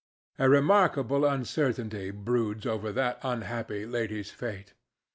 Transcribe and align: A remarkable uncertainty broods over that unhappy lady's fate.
A 0.39 0.49
remarkable 0.49 1.25
uncertainty 1.25 2.09
broods 2.09 2.65
over 2.65 2.91
that 2.91 3.19
unhappy 3.21 3.85
lady's 3.85 4.31
fate. 4.31 4.73